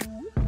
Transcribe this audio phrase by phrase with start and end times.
[0.00, 0.41] Ooh.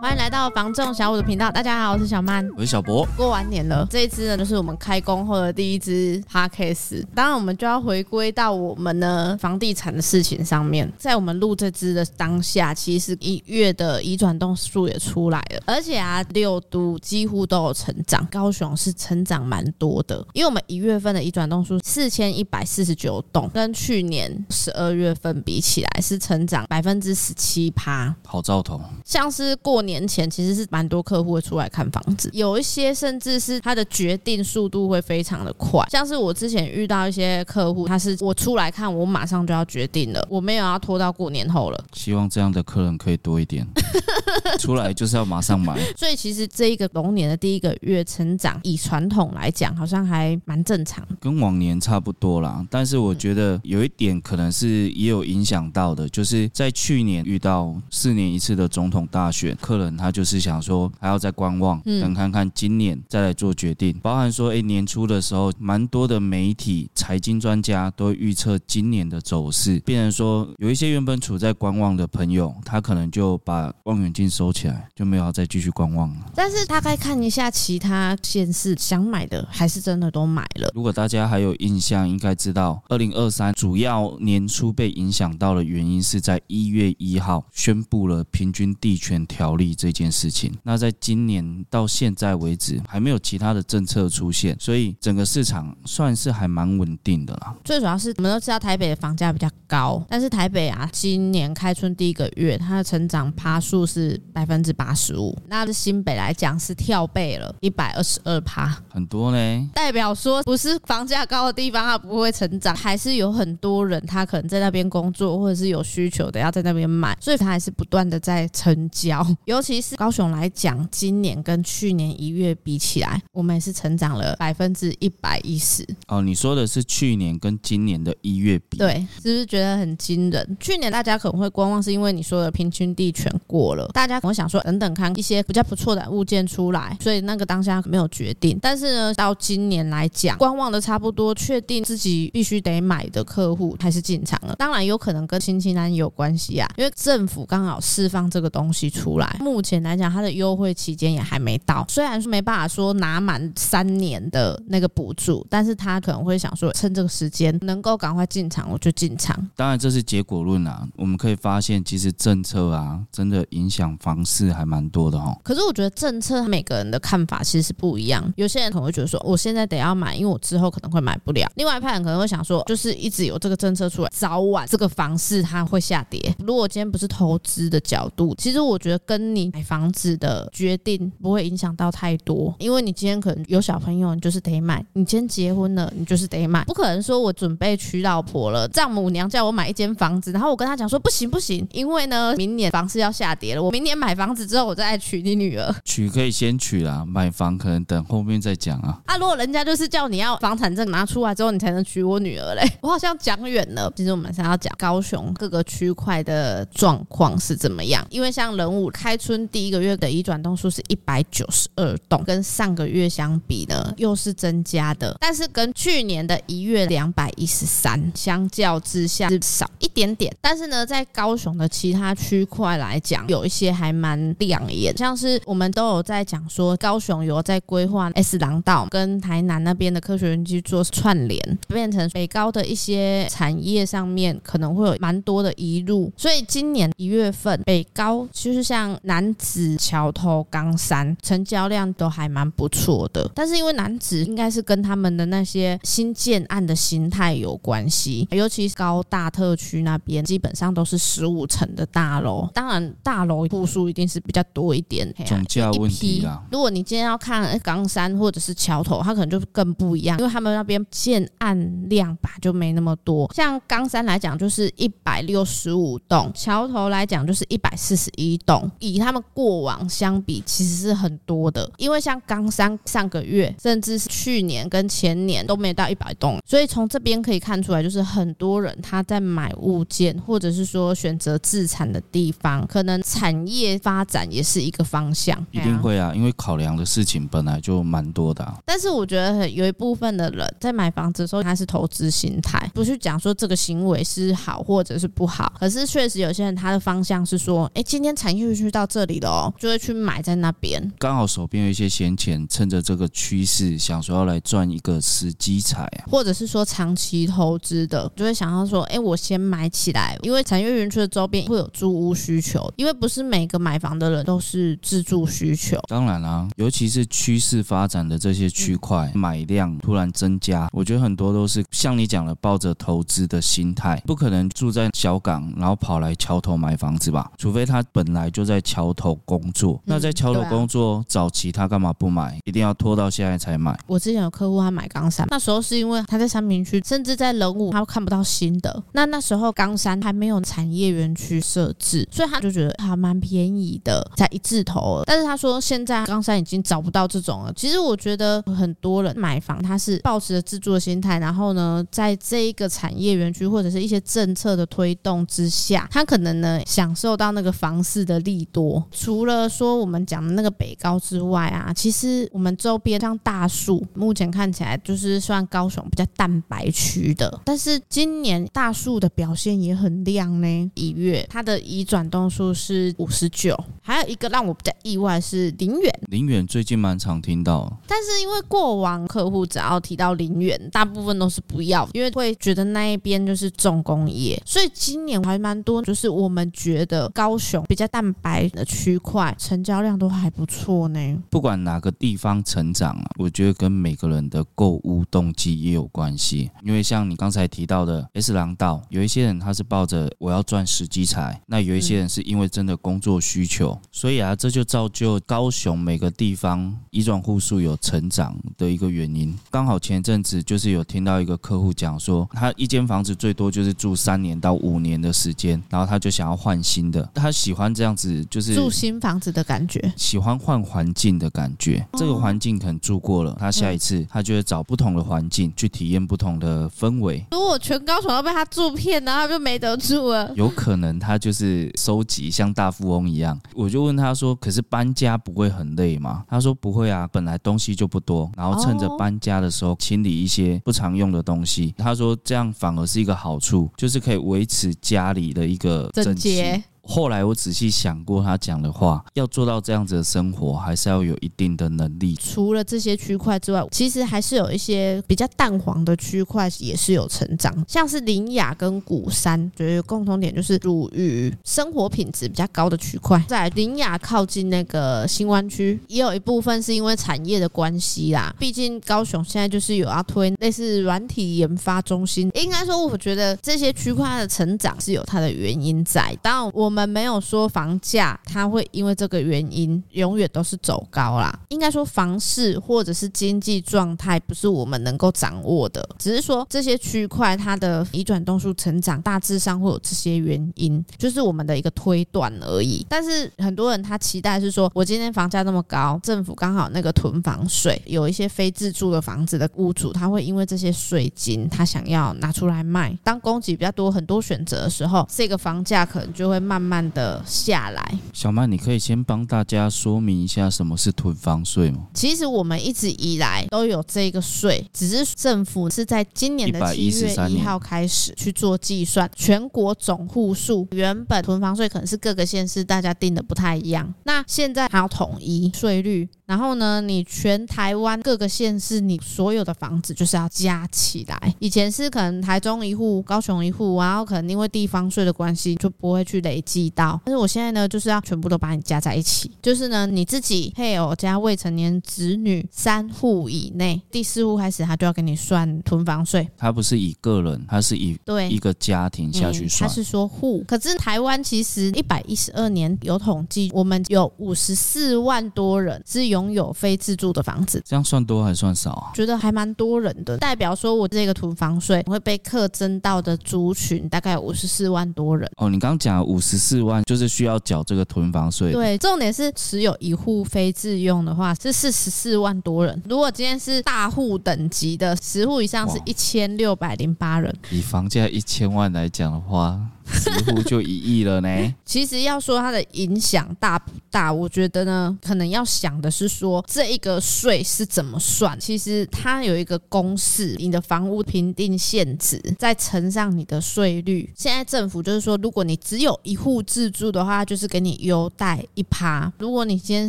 [0.00, 3.06] 欢迎来到房仲小五的频道，大家好，我是小曼，我是小博。
[3.18, 10.90] 过完年了，这一支呢就是我们开工后的第一支 Podcast，当然我们就要回归到我们呢房地产的事情上面。
[10.96, 28.80] 在我们录这支的当下，其实一月的移转动数也出来了，而且啊六都几乎都有成长，高雄是成长蛮多的，因为我们一月份的移转动数四千一百四十九栋，跟去年十二月份比起来是成长百分之十七趴，好兆头。
[29.04, 29.89] 像是过年。
[29.90, 41.84] 年前其实是蛮多客户会出来看房子，有一些甚至是他的决定速度会非常的快，像是我之前遇到一些客户，他是我出来看，我马上就要决定了，我没有要拖到过年后了。
[41.92, 43.66] 希望这样的客人可以多一点，
[44.60, 45.76] 出来就是要马上买。
[45.96, 52.64] 所以其实这一个龙年的第一个月成长，以传统来讲，好像还蛮正常，跟往年差不多啦。
[52.70, 63.98] 但是我觉得有一点可能是也有影响到的，就是在去年遇到四年一次的总统大选，客人他就是想说还要再观望，等看看今年再来做决定。
[64.02, 69.78] 包含说，哎，年初的时候，蛮多的媒体、财经专家都预测今年的走势。
[69.80, 76.16] 变成说，有一些原本处在观望的朋友，他可能就把望远镜收起来，就没有再继续观望了。
[76.34, 80.70] 但是大概看一下其他县市，想买的还是真的都买了。
[80.74, 89.69] 如果大家还有印象，应该知道，二零二三主要年初被影响到的原因是在一月一号宣布了平均地权条例。
[89.74, 97.54] 这件事情，那在今年到现在为止还没有其他的政策出现，所以整个市场算是还蛮稳定的啦。
[97.64, 109.70] 最主要是我们都知道台北的房价比较高，但是台北啊，今年开春第一个月它的成长趴数是百分之八十五，那的新北来讲是跳倍了一百二十二趴，很多呢。
[109.74, 119.24] 代表说不是房价高的地方它不会成长，还是有很多人他可能在那边工作，或者是有需求的要在那边买，所以它还是不断的在成交，
[119.60, 119.80] 尤其。
[119.80, 125.86] 是高雄来讲，今年跟去年一月比起来，我们也是成长了百分之一百一十。
[126.06, 128.76] 哦，你说的是去年跟今年的一月比？
[128.76, 130.56] 对，是不是觉得很惊人？
[130.60, 138.58] 去年大家可能会观望，是因为你说的平均地权过了，大家可能想说等等看一些比较不错的物件出来，所以那个当下没有决定。
[138.60, 144.54] 但是呢，到今年来讲，观望的差不多，确定自己必须得买的客户还是进场了。
[144.56, 149.30] 当然有可能跟新青安有关系啊，因为政府刚好释放这个东西出来。
[149.40, 151.86] 目前来讲，它的优惠期间也还没到。
[151.88, 159.34] 虽然说没办法说拿满三年的那个补助，但是他可能会想说，趁这个时间能够赶快进场，我就进场。
[159.56, 160.86] 当然这是结果论啊。
[160.96, 165.34] 我们可以发现，其实政策啊，真的影响房市还蛮多的哦。
[165.42, 168.30] 可是我觉得政策每个人的看法其实是不一样。
[168.36, 171.50] 有些人可能会觉得说，我现在得要买，因为我之后可能会买不了。
[171.54, 176.34] 另外一派人可能会想说，就是一直有这个政策出来，早晚这个房市它会下跌。
[176.38, 186.64] 如果今天不是投资的角度，其实我觉得跟你买房子的决定不会影响到太多，因为你今天可能有小朋友，你就是得买；你今天结婚了，你就是得买。
[186.64, 195.74] 不可能说我准备娶老婆了，丈母娘叫我买一间房子，然后我跟他讲说不行不行，因为呢，明年房市要下跌了，我明年买房子之后，我再来娶你女儿。
[195.84, 199.00] 娶可以先娶啦，买房可能等后面再讲啊。
[199.06, 203.92] 啊，如果人家就是叫你要房产证拿出来之后，你才能娶我女儿嘞， 我好像讲远了。
[203.96, 220.34] 其实我们想要讲高雄各个区块的状况是怎么样，因为像人物开春第一个月的移转栋数是一百九十二栋，跟上个月相比呢，又是增加的，但是跟去年的一月两百一十三相较之下是少一点点。
[220.40, 256.40] 但是呢，在高雄的其他区块来讲，有一些还蛮亮眼，像是我们都有在讲说，高雄有在规划 S 廊道跟台南那边的科学园区做串联，变成北高的一些产业上面可能会有蛮多的移入，所以今年一月份北高就是像楠梓桥头、冈山成交量都还蛮不错的，但是因为男子应该是跟他们的那些新建案的心态有关系，尤其是高大特区那边，基本上都是十五层的大楼，当然大楼户数一定是比较多一点，总价问题啊。
[256.52, 263.28] 如果你今天要看冈山或者是桥头，它可能就更不一样，因为他们那边建案量吧就没那么多。
[263.34, 285.38] 像冈山来讲就是一百六十五栋，桥头来讲就是一百四十一栋，以他们过往相比，其实是很多的，因为像冈山上个月，甚至是去年跟前年都没到一百栋，所以从这边可以看出来，就是很多人他在买物物件，或者是说选择自产的地方，可能产业发展也是一个方向。
[285.52, 288.58] 一定会啊，因为考量的事情本来就蛮多的啊。
[288.64, 295.52] 但是我觉得有一部分的人在买房子的时候，他是投资心态，不去讲说这个行为是好或者是不好。
[295.60, 300.92] 可是确实有些人他的方向是说，哎，今天产业区到这里了哦，就会去买在那边。
[300.98, 315.78] 刚好手边有一些闲钱，趁着这个趋势，想说要来赚一个时机财啊，或者是说长期投资的，就会想要说，哎，我先买起来，因为产业园区的周边会有租屋需求，因为不是每个买房的人都是自住需求。
[315.86, 327.30] 当然啦，尤其是趋势发展的这些区块，买量突然增加，我觉得很多都是像你讲的，抱着投资的心态，不可能住在小港，然后跑来桥头买房子吧？
[327.36, 329.80] 除非他本来就在桥头工作。
[329.84, 332.38] 那在桥头工作，嗯啊、早期他干嘛不买？
[332.44, 333.78] 一定要拖到现在才买？
[333.86, 338.82] 我之前有客户他买冈山，那时候是因为他在三明区，甚至在人武他看不到新的。
[338.92, 345.02] 那那时候冈山还没有产业园区设置，所以他就觉得还蛮便宜的，才一字头。
[345.06, 347.52] 但是他说现在冈山已经找不到这种了。
[347.54, 358.69] 其实我觉得很多人买房他是抱持着自住的心态，然后呢，在这一个产业园区或者是一些政策的推动之下，他可能呢享受到那个房市的利多。
[358.90, 367.40] 除了说我们讲的那个北高之外啊，其实我们周边像大树，目前看起来就是算高雄比较蛋白区的。
[367.44, 370.70] 但是今年大树的表现也很亮呢。
[370.74, 376.00] 一月它的移转动数是五十九，还有一个让我比较意外是林远。
[376.08, 384.40] 林远最近蛮常听到，但是因为过往客户只要提到林远，大部分都是不要，因为会觉得那一边就是重工业。
[384.44, 391.00] 所以今年还蛮多，就是我们觉得高雄比较蛋白的区块，成交量都还不错呢。
[391.30, 396.50] 不管哪个地方成长啊，我觉得跟每个人的购物动机也有关系。
[396.62, 409.34] 因为像你刚才提到的 S 廊道，有一些人他是抱着我要赚时机财，那有一些人是因为真的工作需求，嗯、所以啊，这就造就高雄每个地方移转户数有成长的一个原因。
[409.50, 421.86] 刚好前阵子就是有听到一个客户讲说，他一间房子最多就是住三年到五年的时间，然后他就想要换新的，他喜欢这样子，就是住新房子的感觉，喜欢换环境的感觉。
[421.94, 427.24] 这个环境可能住过了，他下一次他就会找不同的环境去体验不同的氛围。
[427.30, 430.32] 如果全高雄要被他住骗，然后他就没得住了。
[430.34, 433.38] 有可能他就是收集像大富翁一样。
[433.54, 452.14] 我就问他说：“可是搬家不会很累吗？”他说：“不会啊，本来东西就不多，然后趁着搬家的时候清理一些不常用的东西。”他说：“这样反而是一个好处，就是可以维持家里的一个整洁。”后来我仔细想过他讲的话，要做到这样子的生活，还是要有一定的能力。
[452.16, 463.22] 除了这些区块之外，其实还是有一些比较淡黄的区块也是有成长，像是林雅跟鼓山，觉得共同点就是属于生活品质比较高的区块。
[463.28, 468.34] 在林雅靠近那个新湾区，也有一部分是因为产业的关系啦。
[468.38, 476.16] 毕竟高雄现在就是有要推类似软体研发中心，应该说我觉得这些区块的成长是有它的原因在。
[476.22, 481.36] 当我我们没有说房价它会因为这个原因永远都是走高啦。
[481.48, 492.86] 应该说房市或者是经济状态不是我们能够掌握的，只是说这些区块它的移转动数成长大致上会有这些原因，就是我们的一个推断而已。
[492.88, 502.96] 但是很多人他期待是说，我今天房价那么高，政府刚好那个囤房税，有一些非自住的房子的屋主他会因为这些税金，他想要拿出来卖。
[503.02, 506.70] 当供给比较多，很多选择的时候，这个房价可能就会慢慢。
[506.80, 511.80] 慢的下来，小曼，你可以先帮大家说明一下什么是囤房税吗？
[511.92, 526.08] 其实我们一直以来都有这个税，只是政府是在今年的七月一号开始去做计算，全国总户数原本囤房税可能是各个县市大家定的不太一样，那现在还要统一税率。
[526.26, 531.34] 然后呢，你全台湾各个县市，你所有的房子就是要加起来。
[531.40, 537.00] 以前是可能台中一户、高雄一户，然后可能因为地方税的关系，就不会去累计到。
[537.04, 539.30] 但是我现在呢，就是要全部都把你加在一起。
[539.40, 546.28] 就是呢，你自己配偶加未成年子女三户以内，第四户开始他就要给你算囤房税。
[546.36, 549.66] 他不是以个人，他是以对一个家庭下去算。
[549.66, 556.10] 他是说户，可是台湾其实一百一十二年有统计，我们有五十四万多人是。
[556.10, 558.90] 拥有非自住的房子，这样算多还算少啊？
[558.92, 565.30] 觉得还蛮多人的，代表说我这个囤房税会被课征到的族群大概有五十四万多人。
[565.36, 568.50] 哦，你刚刚讲五十四万，就是需要缴这个囤房税。
[568.52, 572.82] 对，重点是持有一户非自用的话，是四十四万多人。
[572.88, 577.32] 如果今天是大户等级的，十户以上是一千六百零八人。
[577.50, 579.60] 以房价一千万来讲的话。
[579.98, 581.54] 十户就一亿了呢。
[581.64, 588.38] 其实要说它的影响大不大，我觉得呢，可能要想的是说这一个税是怎么算。
[588.38, 594.10] 其实它有一个公式，你的房屋评定现值再乘上你的税率。
[594.16, 599.88] 现在政府就是说，如果你只有一户自住的话，就是给你优待一趴；如果你今天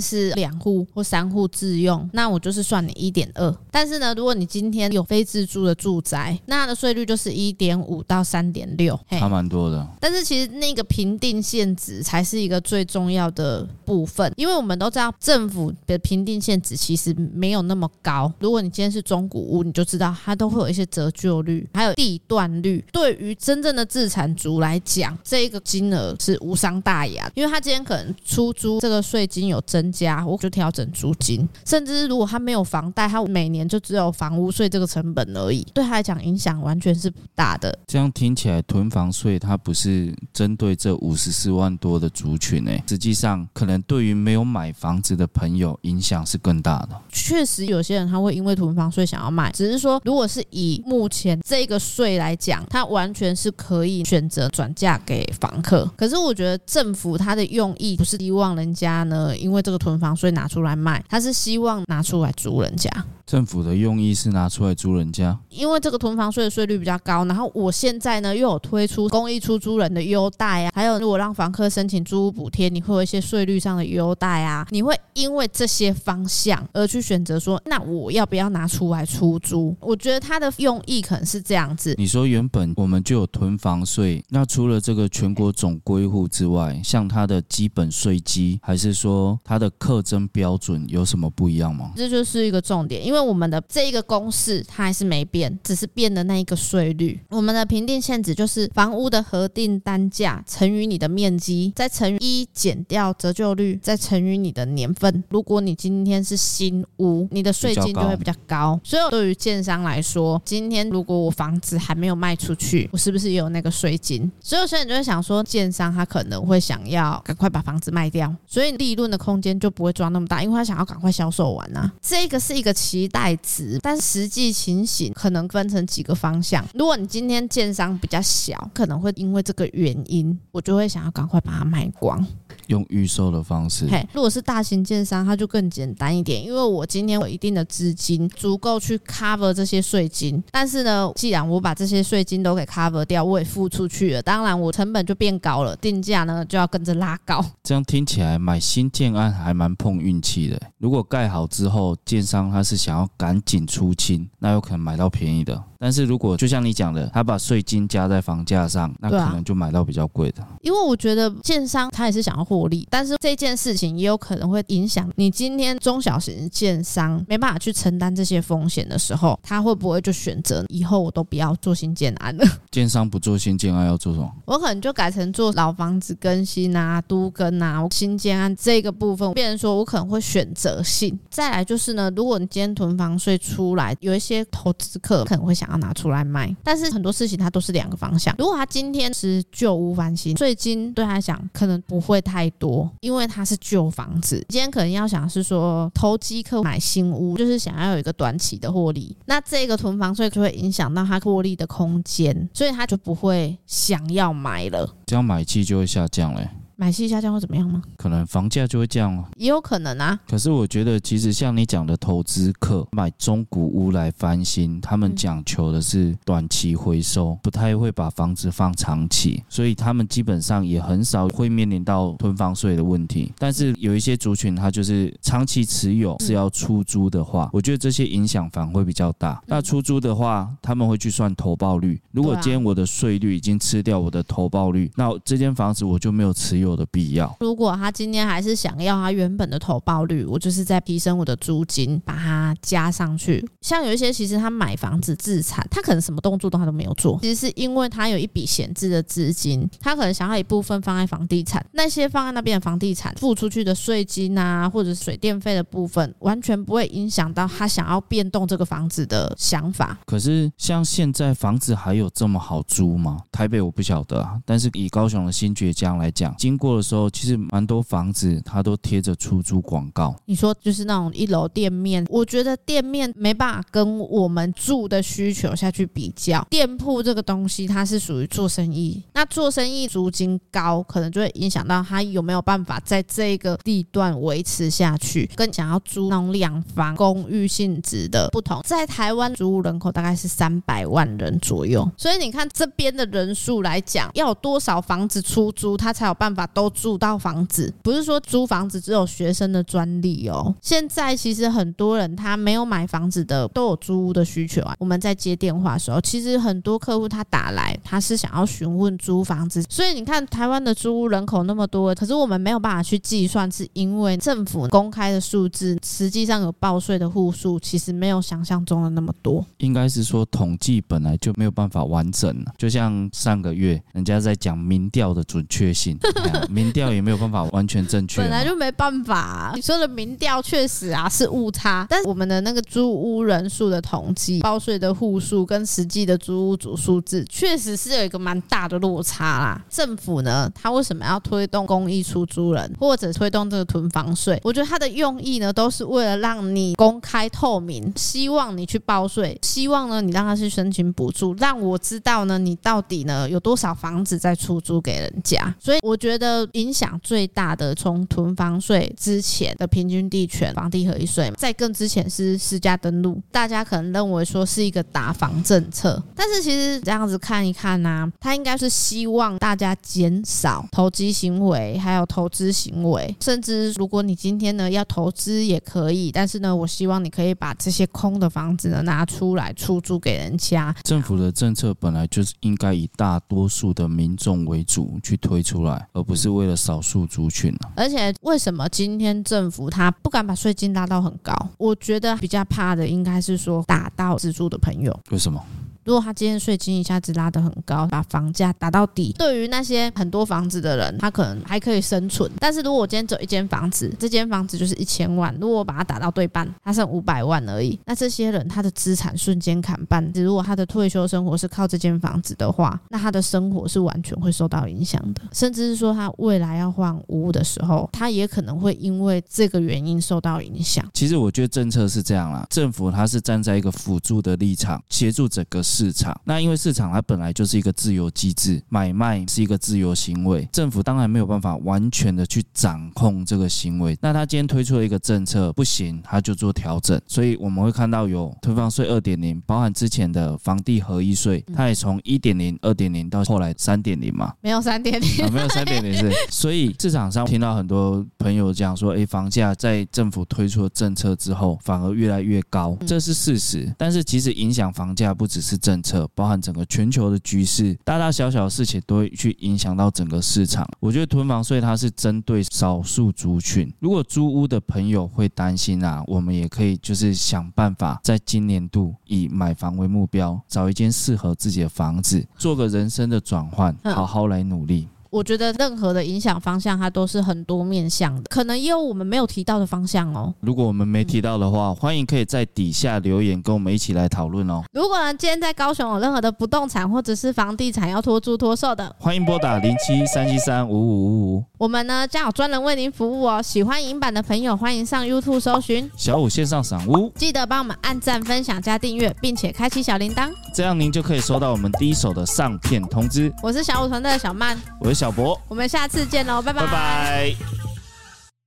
[0.02, 3.56] 是两户或三户自用，那我就是算你一点二。
[3.70, 9.88] 但是呢，如果你今天有非自住的住宅，那它的税率就是一点五到三点六，差蛮多的。
[10.00, 18.32] 但是其实那个评定限值才是一个最重要的部分，因为我们都知道政府的评定限值其实没有那么高。
[18.40, 22.84] 如果你今天是中古屋，你就知道它都会有一些折旧率，还有地段率。
[22.92, 37.78] 对于真正的自产族来讲，这个金额是无伤大雅，因为他今天可能出租这个税金有增加，我就调整租金，甚至如果他没有房贷，他每年就只有房屋税这个成本而已，对他来讲影响完全是不大的。
[37.88, 39.81] 这样听起来，囤房税它不是。
[39.82, 46.90] 是针对这五十四万多的族群诶，实际上可能对于没有买房子的朋友影响是更大的。
[47.12, 55.90] 确实，有些人他会因为囤房税想要卖，只是说，如果是以目前这个税来讲，他完全是可以选择转嫁给房客。
[55.98, 62.92] 可是我觉得政府他的用意不是希望人家呢，因为这个囤房税拿出来卖，他是希望拿出来租人家。
[63.32, 79.74] 政府的用意是拿出来租人家，因为这个囤房税的税率比较高，然后我现在呢又有推出公益出租人的优待啊，还有如果让房客申请租屋补贴，你会有一些税率上的优待啊，你会因为这些方向而去选择说，那我要不要拿出来出租？
[79.80, 81.96] 我觉得它的用意可能是这样子。
[81.98, 91.94] 你说原本我们就有囤房税，那除了这个全国总归户之外，像它的基本税基，还是说它的课征标准有什么不一样吗？
[91.96, 93.21] 这就是一个重点，因为。
[93.24, 97.20] 我们的这一个公式它还是没变，只是变的那一个税率。
[97.30, 105.24] 我们的评定限值就是房屋的核定单价乘以你的面积，再乘以一减掉折旧率，再乘以你的年份。
[105.30, 108.80] 如果你今天是新屋，你的税金就会比较高。
[108.84, 114.30] 所以对于建商来说，今天如果我房子还没有卖出去，我是不是也有那个税金？
[114.40, 121.92] 所以有些人就会想说，建商他可能会想要赶快把房子卖掉，所以利润的空间就不会抓那么大，因为他想要赶快销售完啊。
[122.02, 126.66] 这个是一个期代值，但实际情形可能分成几个方向。
[126.74, 132.26] 如果你今天建商比较小，可能会因为这个原因，我就会想要赶快把它卖光。
[132.72, 133.86] 用预售的方式。
[133.88, 140.42] 嘿，如果是大型建商，它就更简单一点，因为我今天有一定的资金，足够去 cover 这些税金。
[140.52, 147.44] 但是呢，既然我把这些税金都给 cover 掉，我也付出去了，当然我成本就变高了，定价呢就要跟着拉高。
[147.62, 150.60] 这样听起来买新建案还蛮碰运气的。
[150.78, 155.62] 如果盖好之后，建商他是想要赶紧出清，那有可能买到便宜的。
[155.78, 160.46] 但是如果就像你讲的，他把税金加在房价上，那可能就买到比较贵的。
[160.62, 172.46] 因为我觉得建商他也是想要获利，但是这件事情也有可能会影响你今天中小型建商没办法去承担这些风险的时候，他会不会就选择以后我都不要做新建案了？
[172.70, 174.32] 建商不做新建案要做什么？
[174.46, 181.18] 我可能就改成做老房子更新啊、都更啊、新建案这个部分，变成说我可能会选择性。
[181.32, 185.72] 再来就是呢，如果你今天囤房税出来，有一些投资客可能会想。
[185.72, 188.36] 要拿出来卖，但是很多事情它都是两个方向。
[188.38, 194.44] 如果他今天是旧屋翻新，税金对他讲可能不会太多，因为它是旧房子。
[194.50, 206.50] 今天可能要想是说，投机客买新屋，就是想要有一个短期的获利，那这个囤房税就会影响到他获利的空间，所以他就不会想要买了，这样买气就会下降嘞。
[206.82, 207.80] 买气下降会怎么样吗？
[207.96, 210.20] 可能房价就会降哦，也有可能啊。
[210.28, 223.32] 可是我觉得，其实像你讲的投资客买中古屋来翻新，他们讲求的是短期回收，不太会把房子放长期，所以他们基本上也很少会面临到囤房税的问题。
[223.38, 229.40] 但是有一些族群，他就是长期持有是要出租的话，我觉得这些影响反而会比较大。
[229.46, 232.02] 那出租的话，他们会去算投报率。
[232.10, 237.36] 如果今天我的税率已经吃掉我的投报率，那这间房子我就没有持有的必要。
[237.40, 243.46] 如果他今天还是想要他原本的投报率，我就是在提升我的租金，把它它加上去。
[243.62, 259.98] 像有一些其实他买房子自产，他可能什么动作都他都没有做，其实是因为他有一笔闲置的资金，他可能想要一部分放在房地产，那些放在那边的房地产付出去的税金啊，或者水电费的部分，完全不会影响到他想要变动这个房子的想法。
[260.06, 263.20] 可是像现在房子还有这么好租吗？
[263.32, 270.16] 台北我不晓得啊，但是以高雄的新崛江来讲，经过的时候其实蛮多房子它都贴着出租广告。
[270.26, 276.46] 你说就是那种一楼店面，我觉得店面没办法跟我们住的需求下去比较。
[276.52, 285.28] 店铺这个东西，它是属于做生意，那做生意租金高，可能就会影响到他有没有办法在这个地段维持下去。
[285.36, 297.74] 跟想要租那种两房公寓性质的不同，在台湾租屋人口大概是三百万人左右，所以你看这边的人数来讲，要有多少房子出租，他才有办法都住到房子？
[297.82, 300.54] 不是说租房子只有学生的专利哦。
[300.62, 304.76] 现在其实很多人他没有买房子的都有租屋的需求啊。
[304.80, 309.64] 我们在接电话的时候，其实很多客户他打来，他是想要询问租房子。
[309.70, 319.46] 所以你看台湾的租屋人口那么多，可是我们没有办法去计算，是因为政府公开的数字，实际上有报税的户数其实没有想象中的那么多。
[319.58, 325.98] 应该是说统计本来就没有办法完整了，就像上个月人家在讲民调的准确性，
[326.50, 329.52] 民调也没有办法完全正确，本来就没办法啊。
[329.56, 339.62] 你说的民调确实啊是误差，但是我们的那个租屋人数的统计、报税的户数跟实际的租屋主数字，确实是有一个蛮大的落差啦。
[339.70, 344.40] 政府呢，他为什么要推动公益出租人，或者推动这个囤房税？
[344.44, 355.54] 我觉得他的用意呢，都是为了让你公开透明，希望你去报税，希望呢你让他去申请补助，让我知道呢你到底呢有多少房子在出租给人家。
[355.60, 356.21] 所以我觉得
[356.54, 380.76] 影响最大的，从囤房税之前的平均地权、房地合一税，在更之前是私家登录，大家可能认为说是一个打房政策，但是其实这样子看一看呢、啊，他应该是希望大家减少投机行为，还有投资行为，甚至如果你今天呢要投资也可以，但是呢，我希望你可以把这些空的房子呢拿出来出租给人家。
[380.84, 387.54] 政府的政策本来就是应该以大多数的民众为主去推出来，而不是为了少数族群。
[387.76, 391.34] 而且为什么今天政府他不敢把税金拉到很高？
[391.58, 394.98] 我觉得比较怕的应该是说打到自助的朋友。
[395.10, 395.44] 为什么？
[395.84, 402.30] 如果他今天税金一下子拉得很高，把房价打到底，对于那些很多房子的人，他可能还可以生存。
[402.40, 410.12] 但是如果我今天只有一间房子，这间房子就是一千万，如果我把它打到对半，他剩五百万而已，那这些人他的资产瞬间砍半。
[410.14, 420.88] 如果他的退休生活是靠这间房子的话，那他的生活是完全会受到影响的，甚至是说他未来要换屋的时候，他也可能会因为这个原因受到影响。
[420.94, 425.64] 其实我觉得政策是这样啦，政府他是站在一个辅助的立场，协助整个。
[425.72, 433.98] 市场，那因为市场它本来就是一个自由机制，买卖是一个自由行为，政府当然没有办法完全的去掌控这个行为。
[434.02, 437.00] 那他今天推出了一个政策不行，他就做调整。
[437.08, 446.12] 所以我们会看到有囤房税二点零，包含之前的房地合一税，它也从一点零、二点零到后来三点零嘛，没有三点零，没有三点零是。
[446.30, 453.74] 所以市场上听到很多朋友讲说，诶，房价在政府推出了政策之后，反而越来越高，这是事实。
[453.78, 455.61] 但是其实影响房价不只是。
[455.62, 460.68] 政策包含整个全球的局势，大大小小的事情都会去影响到整个市场。
[460.80, 463.72] 我觉得囤房税它是针对少数族群。
[463.80, 474.88] 如果租屋的朋友会担心啊，我们也可以就是想办法，在今年度以买房为目标，找一间适合自己的房子，做个人生的转换，好好来努力。
[475.12, 480.34] 我觉得任何的影响方向，它都是很多面向的，可能也有我们没有提到的方向哦。
[480.40, 484.64] 如果我们没提到的话，欢迎可以在底下留言，跟我们一起来讨论哦。
[484.72, 491.44] 如果呢，今天在高雄有任何的不动产或者是房地产要托租托售的，欢迎拨打零七三七三五五五五。
[491.62, 493.40] 我们呢将有专人为您服务哦。
[493.40, 503.32] 喜欢影版的朋友，欢迎上 YouTube 搜寻小五线上赏屋，记得帮我们按赞、分享、加订阅，并且开启小铃铛，这样您就可以收到我们第一手的上片通知。
[503.44, 505.82] 我是小五团队的小曼，我是小博，我们下。
[505.82, 506.40] 下次见喽。
[506.44, 507.71] 拜拜。